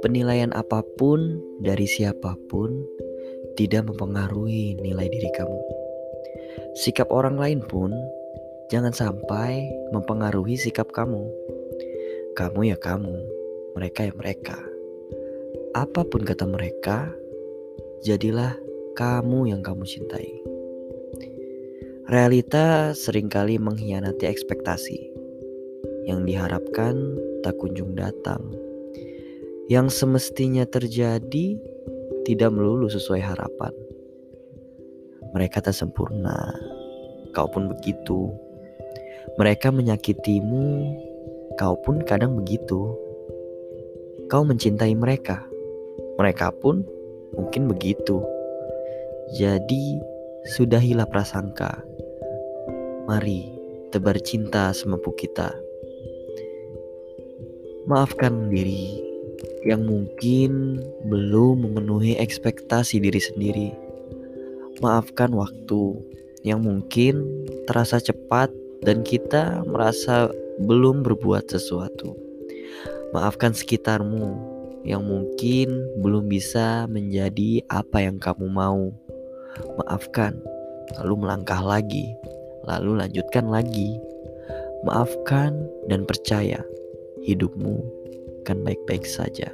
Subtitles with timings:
[0.00, 2.84] Penilaian apa pun dari siapa pun
[3.56, 5.60] tidak mempengaruhi nilai diri kamu.
[6.76, 7.96] Sikap orang lain pun
[8.68, 9.64] jangan sampai
[9.96, 11.24] mempengaruhi sikap kamu.
[12.36, 13.16] Kamu ya kamu,
[13.72, 14.60] mereka ya mereka.
[15.72, 17.08] Apa pun kata mereka,
[18.04, 18.52] jadilah
[19.00, 20.49] kamu yang kamu cintai.
[22.10, 24.98] Realita sering kali mengkhianati ekspektasi
[26.10, 27.14] yang diharapkan
[27.46, 28.50] tak kunjung datang.
[29.70, 31.54] Yang semestinya terjadi
[32.26, 33.70] tidak melulu sesuai harapan.
[35.38, 36.50] Mereka tak sempurna,
[37.30, 38.34] kau pun begitu.
[39.38, 40.66] Mereka menyakitimu,
[41.62, 42.90] kau pun kadang begitu.
[44.26, 45.46] Kau mencintai mereka,
[46.18, 46.82] mereka pun
[47.38, 48.18] mungkin begitu.
[49.38, 51.84] Jadi, sudahilah prasangka.
[53.04, 53.44] Mari
[53.92, 55.52] tebar cinta semampu kita.
[57.84, 59.04] Maafkan diri
[59.68, 60.80] yang mungkin
[61.12, 63.68] belum memenuhi ekspektasi diri sendiri.
[64.80, 66.00] Maafkan waktu
[66.40, 68.48] yang mungkin terasa cepat
[68.80, 70.32] dan kita merasa
[70.64, 72.16] belum berbuat sesuatu.
[73.12, 74.56] Maafkan sekitarmu
[74.88, 78.88] yang mungkin belum bisa menjadi apa yang kamu mau
[79.80, 80.38] maafkan,
[81.00, 82.14] lalu melangkah lagi,
[82.66, 83.98] lalu lanjutkan lagi.
[84.80, 86.64] Maafkan dan percaya,
[87.24, 87.84] hidupmu
[88.42, 89.52] akan baik-baik saja.